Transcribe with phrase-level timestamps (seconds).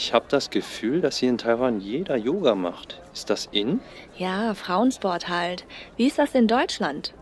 [0.00, 3.00] Ich habe das Gefühl, dass hier in Taiwan jeder Yoga macht.
[3.12, 3.80] Ist das in?
[4.16, 5.64] Ja, Frauensport halt.
[5.96, 7.12] Wie ist das in Deutschland?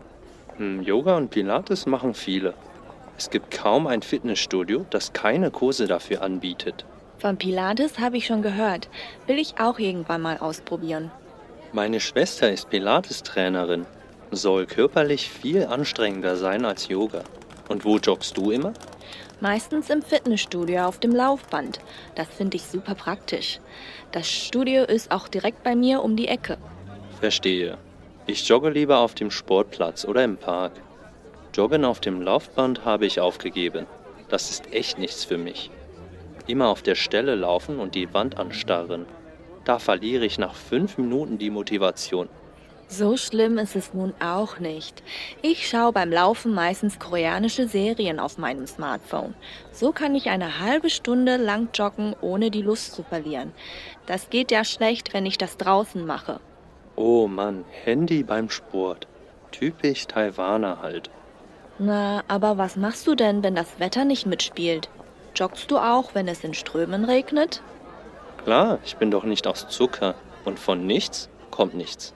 [0.57, 2.53] Hm, Yoga und Pilates machen viele.
[3.17, 6.85] Es gibt kaum ein Fitnessstudio, das keine Kurse dafür anbietet.
[7.17, 8.89] Von Pilates habe ich schon gehört.
[9.25, 11.09] Will ich auch irgendwann mal ausprobieren.
[11.73, 13.87] Meine Schwester ist Pilates-Trainerin.
[14.29, 17.23] Soll körperlich viel anstrengender sein als Yoga.
[17.69, 18.73] Und wo joggst du immer?
[19.39, 21.79] Meistens im Fitnessstudio auf dem Laufband.
[22.15, 23.59] Das finde ich super praktisch.
[24.11, 26.57] Das Studio ist auch direkt bei mir um die Ecke.
[27.19, 27.77] Verstehe.
[28.25, 30.73] Ich jogge lieber auf dem Sportplatz oder im Park.
[31.53, 33.85] Joggen auf dem Laufband habe ich aufgegeben.
[34.29, 35.71] Das ist echt nichts für mich.
[36.47, 39.05] Immer auf der Stelle laufen und die Wand anstarren.
[39.65, 42.29] Da verliere ich nach fünf Minuten die Motivation.
[42.89, 45.03] So schlimm ist es nun auch nicht.
[45.41, 49.35] Ich schaue beim Laufen meistens koreanische Serien auf meinem Smartphone.
[49.73, 53.51] So kann ich eine halbe Stunde lang joggen, ohne die Lust zu verlieren.
[54.05, 56.39] Das geht ja schlecht, wenn ich das draußen mache.
[56.95, 59.05] Oh Mann, Handy beim Sport.
[59.51, 61.09] Typisch Taiwaner halt.
[61.79, 64.89] Na, aber was machst du denn, wenn das Wetter nicht mitspielt?
[65.35, 67.61] Joggst du auch, wenn es in Strömen regnet?
[68.43, 70.15] Klar, ich bin doch nicht aus Zucker.
[70.45, 72.13] Und von nichts kommt nichts.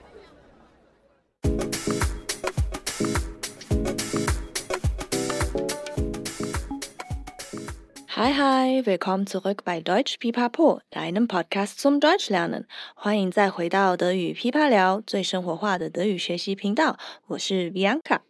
[8.24, 12.66] Hi, hi, willkommen zurück bei Deutsch Pipapo, deinem Podcast zum Deutschlernen.
[12.94, 16.96] 欢迎再回到德语噼啪聊，最生活化的德语学习频道。
[17.26, 18.20] 我是 Bianca。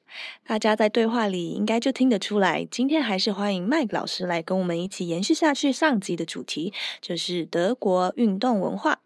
[0.47, 6.73] 大家在对话里应该就听得出来，今天还是欢迎 Mike 老师来跟我们一起延续下去上集的主题，
[7.03, 9.01] 就是德国运动文化。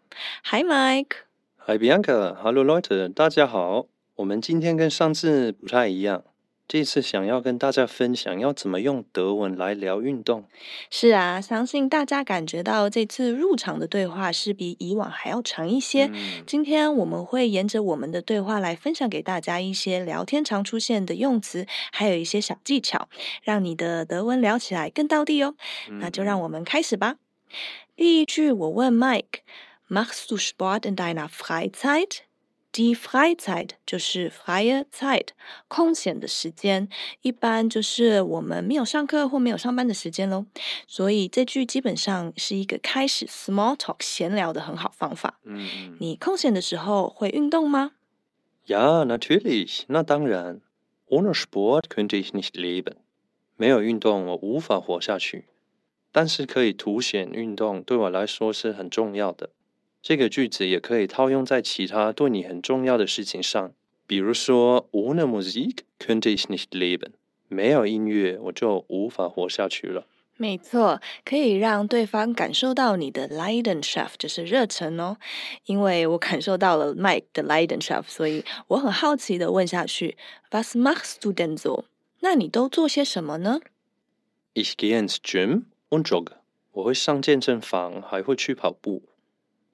[0.45, 1.17] Hi, Mike。
[1.65, 2.33] Hi, Bianca。
[2.33, 3.87] Hello, Leuter，大家好。
[4.15, 6.23] 我们今天跟上次不太一样。
[6.67, 10.43] 这次想要跟大家分享要怎么用德文来聊运动。
[10.91, 16.09] 是啊，相信大家感觉到这次入场的对话是比以往还要长一些。
[16.13, 23.07] 嗯、今天我们会沿着我们的对话来分享给大家一些聊天常出现的用词，还有一些小技巧，
[23.43, 25.55] 让你的德文聊起来更到地哦。
[25.89, 27.15] 嗯、那就让我们开始吧。
[27.95, 31.29] 第一句，我问 Mike：Machst du Sport in deiner
[32.71, 35.29] Freizeit？Die Freizeit 就是 freie Zeit，
[35.67, 36.87] 空闲的时间，
[37.21, 40.45] 一般就是我们没有上课或没有上班的时间喽。
[40.85, 45.39] 所以这句基本上是一个开始 small talk 闲聊的很好方法。
[45.43, 47.93] 嗯，你空闲的时候会运动吗
[48.67, 50.61] ？Ja, natürlich，那当然。
[51.09, 52.95] Ohne Sport könnte ich nicht leben。
[53.55, 55.45] 没有运动，我无法活下去。
[56.11, 59.51] 但是可以凸显运动对我来说是很重要的。
[60.01, 63.73] 这个句子也可以套用在其他对你很重要的事情上，
[64.05, 67.11] 比如说，Ohne Musik könnte ich nicht leben。
[67.49, 70.05] 没有音乐，我就无法活下去了。
[70.37, 75.17] 没错，可以让对方感受到你的 Leidenschaft，就是热忱哦。
[75.65, 80.15] 因为我感受到了 Mike 的 Leidenschaft，所以我很好奇的问下去
[80.51, 81.85] ：Was machst du denn so？
[82.19, 83.59] 那你都做些什么呢
[84.53, 86.33] ？Ich gehe ins Gym und jogge。
[86.73, 89.01] 我会上健身房，还会去跑步。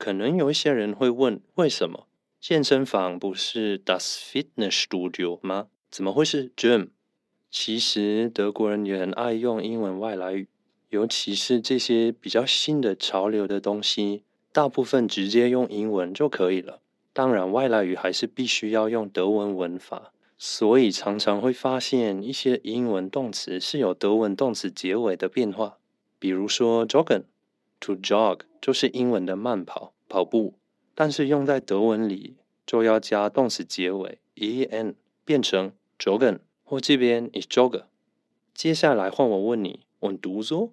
[0.04, 2.08] 可能有一些人会问，为什么
[2.42, 5.68] 健身房不是 das Fitnessstudio 吗？
[5.90, 6.90] 怎么会是 Gym？
[7.50, 10.50] 其实德国人也很爱用英文外来语，
[10.90, 16.82] 尤其是这些比较新的潮流的东西，大部分直接用英文就可以了。
[17.14, 25.78] 当然，外来语还是必须要用德文文法，所以常常会发现一些英文动词是有德文动词结尾的变化，
[26.20, 27.24] 比如说 joggen
[27.84, 29.94] To jog 就是英文的慢跑。
[30.08, 30.54] 跑步，
[30.94, 32.36] 但是用在德文里
[32.68, 34.94] 就要加动词结尾 en，
[35.26, 37.86] 变成 joggen 或这边 is jogger。
[38.54, 40.70] 接下来换我问你，und du so？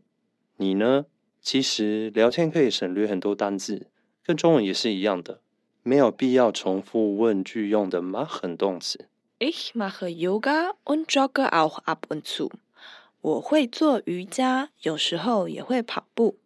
[0.59, 1.07] 你呢？
[1.41, 3.87] 其实聊天可以省略很多单字，
[4.23, 5.41] 跟中文也是一样的，
[5.83, 9.07] 没有必要重复问句用的 machen 动词。
[9.39, 12.51] Ich mache Yoga und jogge auch ab und zu。
[13.23, 16.37] 我会做瑜伽，有时候也会跑步。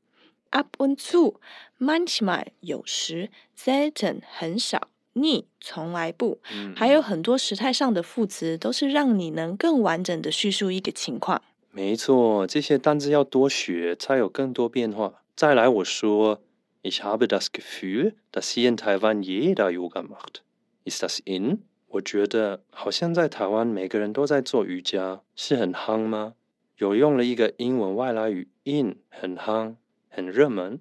[0.54, 3.28] Ab und zu，manchmal 有时
[3.58, 11.42] ，selten 很少，nie 从来不，嗯、还有很多时态上的副词，都是让你能更完整的叙述一个情况。
[11.72, 15.24] 没错，这些单字要多学，才有更多变化。
[15.34, 16.40] 再来，我说
[16.84, 20.42] ，Ich habe das Gefühl, dass hier in Taiwan jeder Yoga macht。
[20.84, 21.62] Ist das in？
[21.88, 26.34] 我觉得好像在台湾每个人都在做瑜伽，是很夯吗？
[26.78, 29.74] 有用了一个英文外来语 in，很夯，
[30.14, 30.81] 很热门。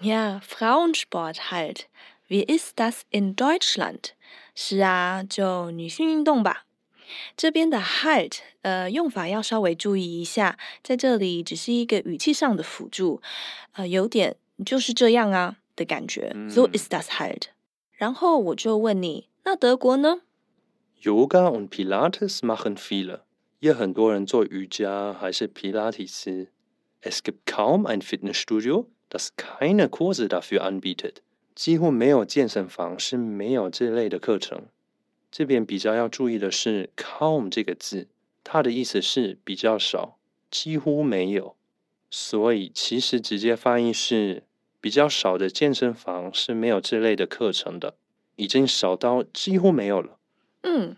[0.00, 1.86] Ja, Frauensport halt.
[2.28, 4.10] Wie ist das in Deutschland？
[4.54, 6.64] 是啊，就女性运动吧。
[7.36, 13.22] 这边的 halt，呃，用法要稍微注意一下，在这里只是一个语气上的辅助，
[13.74, 16.32] 呃，有点就是这样啊的感觉。
[16.34, 17.50] 嗯、So ist das halt。
[17.92, 20.22] 然后我就问你，那德国呢
[21.00, 23.20] ？Yoga und Pilates machen viele，
[23.60, 26.48] 也很多人做瑜伽还是皮拉提斯。
[27.06, 31.22] Es gibt kaum ein Fitnessstudio, das keine Kurse dafür anbietet。
[31.54, 34.64] 几乎没有健身房是没有这类的课程。
[35.30, 38.08] 这边比较要注意的是 kaum 这个字，
[38.42, 40.18] 它的意思是比较少，
[40.50, 41.54] 几乎没有。
[42.10, 44.42] 所以其实直接翻译是。
[44.78, 47.96] 比较少的健身房是没有这类的课程的，
[48.36, 50.18] 已经少到几乎没有了。
[50.62, 50.96] 嗯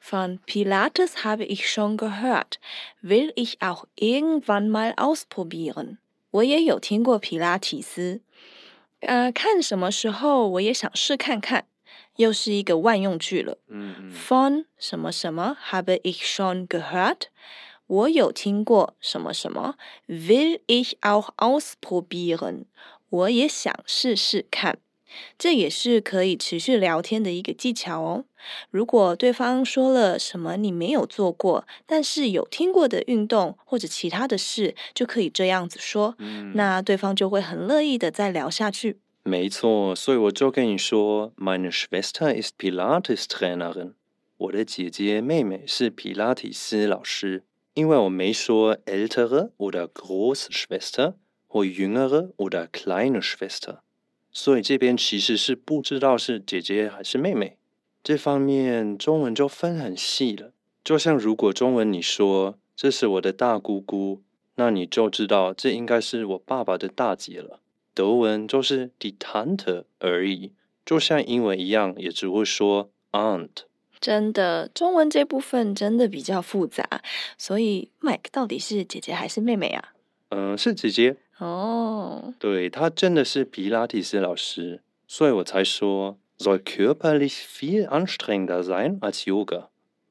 [0.00, 2.58] ，von Pilates habe ich schon gehört,
[3.00, 5.98] will ich auch irgendwann mal ausprobieren。
[6.30, 8.20] 我也有听过皮拉提斯，
[9.00, 11.66] 呃，看什么时候我也想试看看。
[12.16, 13.56] 又是一个万用句了。
[13.68, 17.28] 嗯嗯，von 什么什么 habe ich schon gehört，
[17.86, 19.76] 我有听过什么什么，
[20.06, 22.66] will ich auch ausprobieren。
[23.08, 24.78] 我也想试试看，
[25.37, 28.25] 这也是可以持续聊天的一个技巧哦。
[28.69, 38.97] 如果对方说了什么你没有做过，但是有听过的运动或者其他的事，就可以这样子说，嗯、那对方就会很乐意的再聊下去。
[39.23, 43.93] 没错，所以我就跟你说，Meine Schwester ist Pilates-Trainerin。
[44.37, 47.43] 我的姐姐妹妹是皮拉提斯老师，
[47.73, 51.13] 因为我没说 ältere oder große Schwester。
[51.47, 53.77] 或 jüngere oder kleine Schwester，
[54.37, 57.57] 所以这边其实是不知道是姐姐还是妹妹。
[58.03, 60.51] 这方面中文就分很细了。
[60.83, 64.21] 就像如果中文你说这是我的大姑姑，
[64.55, 67.61] 那你就知道这应该是我爸爸的大姐了。
[67.93, 70.51] 德文就是 die Tante 而已，
[70.85, 73.49] 就像英文一样，也只会说 aunt。
[74.01, 77.01] 真的，中文这部分真的比较复杂，
[77.37, 79.93] 所以 Mike 到底是姐姐还是妹妹啊？
[80.29, 81.15] 嗯，是姐姐。
[81.37, 89.67] 哦对，他真的是皮拉提斯老师，所以我才说，soll körperlich viel anstrengender sein als Yoga，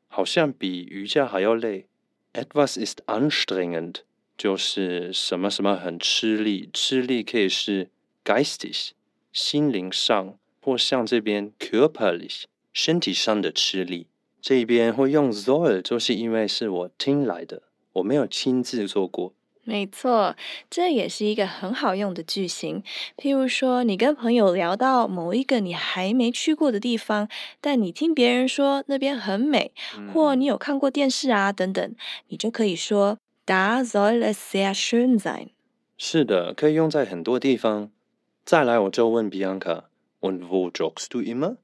[0.09, 1.87] 好像比瑜伽还要累。
[2.35, 3.97] Etwas ist anstrengend，
[4.37, 7.89] 就是什么什么很吃力，吃力可以是
[8.25, 8.91] geistig，
[9.33, 12.43] 心灵上，或像这边 körperlich，
[12.73, 14.09] 身体上的吃力。
[14.43, 17.63] 这边会用 soll，就是因为是我听来的，
[17.95, 19.33] 我没有亲自做过。
[19.65, 20.37] 没错，
[20.69, 22.83] 这也是一个很好用的句型。
[23.17, 27.29] 譬如说，你跟朋友聊到某一个你还没去过的地方，
[27.63, 31.95] 但你听别人说那边很美，嗯、或你有看过电视啊等等，
[32.29, 35.49] 你就可以说 Da soll es sehr schön sein。
[35.97, 37.91] 是的，可以用在很多地方。
[38.45, 41.57] 再来，我就问 Bianca，Und wo joggst du immer？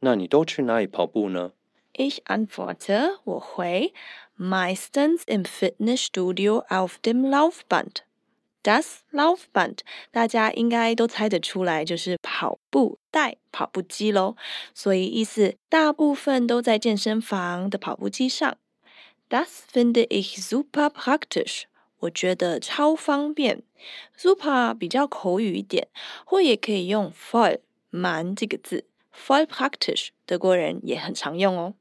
[0.00, 1.52] 那你都去哪里跑步呢
[1.94, 3.94] ？Ich antworte，我回。
[4.38, 8.04] Meistens im Fitnessstudio auf dem Laufband.
[8.62, 9.78] Das Laufband，
[10.10, 14.36] 大家应该都猜得出来，就是跑步带、跑步机喽。
[14.74, 18.58] 所以意思大部分都在健身房的跑步机上。
[19.30, 21.62] Das finde ich super praktisch，
[22.00, 23.62] 我觉得超方便。
[24.16, 25.88] Super 比较口语一点，
[26.26, 31.74] 或也可以用 voll 满这个字，voll praktisch，德国人也很常用哦。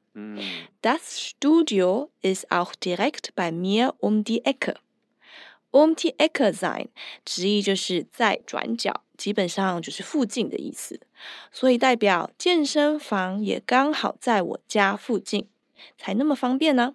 [0.83, 4.75] Das Studio ist auch direkt bei mir um die Ecke.
[5.71, 6.89] Um die Ecke sein，
[7.25, 11.01] 直译就是在转角，基本上就是附近的意思。
[11.53, 15.47] 所以代表健身房也刚好在我家附近，
[15.97, 16.95] 才那么方便呢。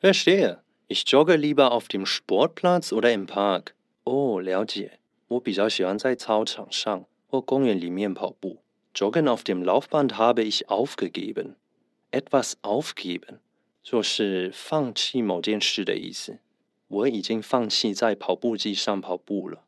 [0.00, 0.58] Verstehe.
[0.88, 3.74] Ich jogge lieber auf dem Sportplatz oder im Park.
[4.04, 4.98] 哦，了解。
[5.28, 8.58] 我比较喜欢在操场上或公园里面跑步。
[8.94, 11.56] Joggen auf dem Laufband habe ich aufgegeben.
[12.11, 13.39] Etwas aufgeben
[13.83, 16.39] 就是放弃某件事的意思。
[16.87, 19.63] 我已经放弃在跑步机上跑步了。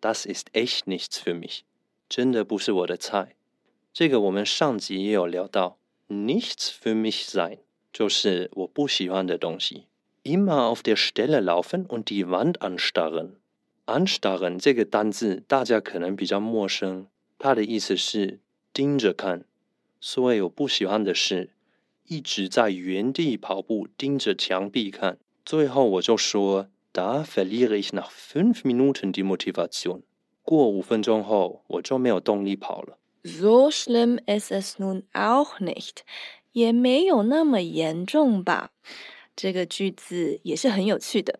[0.00, 1.62] Das ist echt nichts für mich，
[2.08, 3.34] 真的不是我的菜。
[3.92, 5.78] 这个我们上集也有聊到
[6.08, 7.58] ，nichts für mich sein
[7.92, 9.86] 就是我不喜欢的东西。
[10.22, 13.32] Immer auf der Stelle laufen und die Wand anstarren。
[13.86, 18.38] anstarren 这个单字大家可能比较陌生，它的意思是
[18.72, 19.44] 盯着看。
[20.00, 21.50] 所以我不喜欢的是。
[22.10, 25.18] 一直在原地跑步，盯着墙壁看。
[25.44, 30.00] 最后我就说：“Da verliere ich nach fünf Minuten die Motivation。”
[30.42, 32.98] 过五分钟后，我就没有动力跑了。
[33.22, 35.98] So schlimm ist es nun auch nicht，
[36.50, 38.72] 也没有那么严重吧。
[39.36, 41.38] 这个句子也是很有趣的。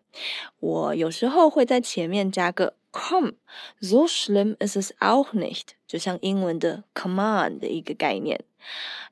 [0.61, 8.43] 我有时候会在前面加个 komm，so schlimm ist es auch nicht，就像英文的 come on 的一个概念。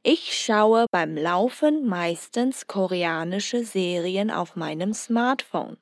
[0.03, 5.77] Ich schaue beim Laufen meistens koreanische Serien auf meinem Smartphone。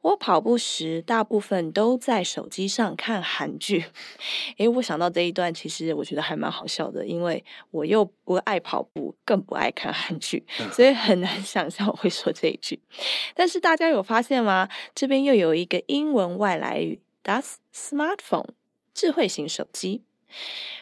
[0.00, 3.84] 我跑步时大部分都在手机上看韩剧。
[4.56, 12.80] 诶，我想到这一段，其实我觉得还蛮好笑的，因为我又不爱跑步，更不爱看韩剧，所以很难想象我会说这一句。
[13.34, 14.68] 但是大家有发现吗？
[14.94, 18.54] 这边又有一个英文外来语，das Smartphone，
[18.94, 20.02] 智慧型手机。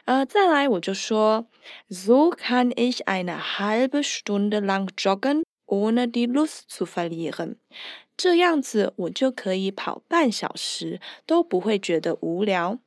[0.04, 1.46] 呃，再来我就说
[1.90, 7.56] ，so kann ich eine halbe Stunde lang joggen, ohne die Lust zu verlieren。
[8.16, 12.78] 这样子我就可以跑半小时都不会觉得无聊。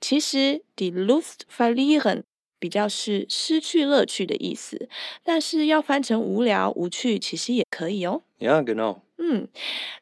[0.00, 2.22] 其实，die Lust verlieren
[2.58, 4.88] 比较是失去乐趣的意思，
[5.24, 8.22] 但是要翻成无聊、无趣，其实也可以哦。
[8.38, 9.00] Ja, genau。
[9.18, 9.48] 嗯，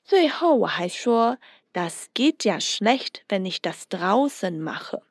[0.05, 1.39] 最后我还说
[1.75, 5.03] ，das geht ja schlecht, wenn ich das draußen mache。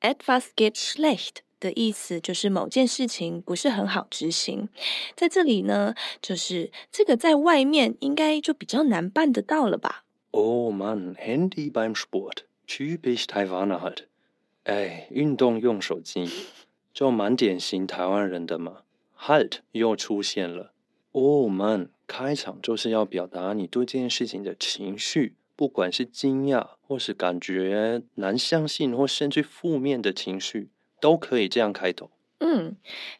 [0.00, 1.42] Etwas geht schlecht。
[1.62, 4.68] 的意思就是某件事情不是很好执行，
[5.14, 10.02] 在这里呢，就是这个在外面应该就比较难办得到了吧
[10.32, 14.06] ？Oh man, Handy beim Sport, typisch Taiwaner halt。
[14.64, 16.28] 哎，运动用手机
[16.92, 18.78] 就蛮典型台湾人的嘛。
[19.16, 20.72] Halt 又出现了。
[21.12, 30.70] Oh man，开场就是要表达你对这件事情的情绪，不管是惊讶或是感觉难相信或甚至负面的情绪。
[31.02, 32.12] 都可以这样开头。
[32.38, 32.76] 嗯，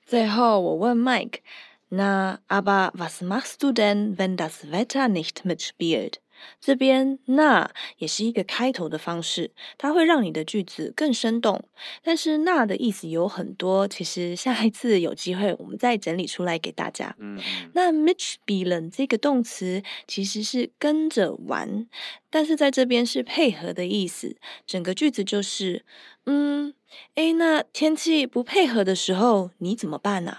[0.06, 1.40] 最后我问 Mike，
[1.88, 6.20] 那 Aber was machst du denn, wenn das Wetter nicht mitspielt？
[6.60, 11.64] 这边那也是一个开头的方式，它会让你的句子更生动。
[12.02, 17.14] 但是那的意思有很多，其实下一次有机会我们再整理出来给大家。
[17.18, 17.38] 嗯，
[17.74, 21.86] 那 mitspielen 这个动词其实是跟着玩，
[22.30, 24.36] 但是在这边是配合的意思。
[24.66, 25.84] 整个句子就是，
[26.26, 26.74] 嗯，
[27.14, 30.38] 诶，那天气不配合的时候你怎么办呢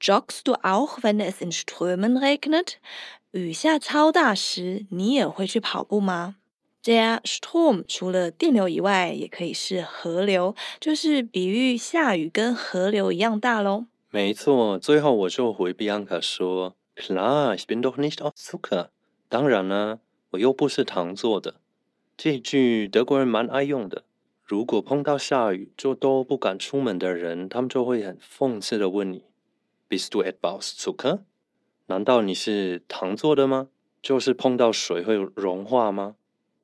[0.00, 2.74] ？Joggst du auch, wenn es in Strömen regnet？
[3.34, 6.36] 雨下超大时，你也会去跑步吗？
[6.80, 13.86] 这样 storm 除了电流以外，也可以是河流，就是比喻下雨跟河流一样大喽。
[14.10, 18.90] 没错，最后我就回 Bianca 说：“Klar, ich bin doch nicht aus Zucker。”
[19.28, 19.98] 当然呢，
[20.30, 21.56] 我又不是糖做的。
[22.16, 24.04] 这句德国人蛮爱用的。
[24.44, 29.24] 如果碰到下雨就都不敢出门的人，他们就会很讽刺的问你
[29.88, 31.22] ：“Bist du etwas Zucker？”
[31.86, 33.68] 难道你是糖做的吗？
[34.00, 36.16] 就是碰到水会融化吗？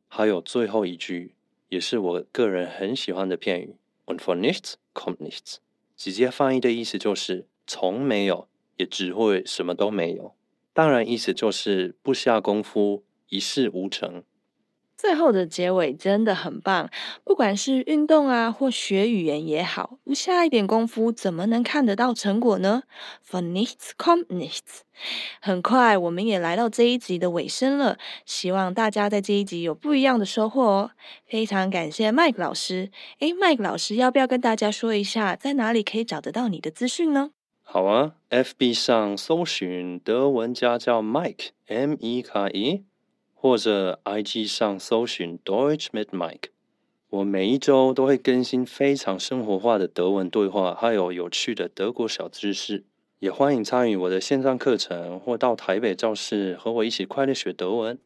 [0.09, 1.35] 还有最后一句，
[1.69, 5.57] 也是我个人很喜欢的片语，Und von nichts kommt nichts，
[5.97, 10.35] 直接翻译的意思就是从没有，也只会什么都没有。
[10.73, 14.23] 当然，意思就是不下功夫，一事无成。
[15.01, 16.91] 最后的结尾真的很棒，
[17.25, 22.83] 不管是运动啊，或学语言也好，不下一点功夫，怎么能看得到成果呢
[23.27, 24.83] ？For nichts kommt nichts。
[25.41, 30.91] 很快，我们也来到这一集的尾声了，希望大家在这一集有不一样的收获哦。
[31.27, 32.91] 非常感谢 Mike 老师，
[33.21, 37.31] 诶，Mike 老师要不要跟大家说一下，在哪里可以找得到你的资讯呢？
[37.63, 42.85] 好啊，FB 上搜寻德文家教 Mike，M-E-K-E。
[43.43, 46.51] 或者 IG 上搜寻 Deutsch mit Mike，
[47.09, 52.85] 我每一周都会更新非常生活化的德文对话，还有有趣的德国小知识。
[53.19, 57.99] 也欢迎参与我的线上课程，或到台北教室和我一起快乐学德文。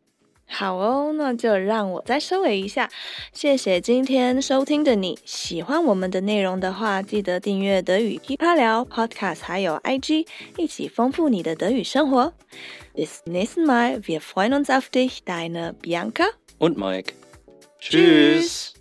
[0.47, 2.89] 好哦，那就让我再收尾一下。
[3.33, 12.33] 谢谢今天收听的你，喜欢我们的内容的话，记得订阅德语噼啪聊 Podcast，还有 IG，一起丰富你的德语生活。
[12.95, 16.27] Bis nächsten Mal，wir freuen uns auf dich，deine Bianca
[16.59, 17.15] und Mike。
[17.81, 18.74] Tschüss。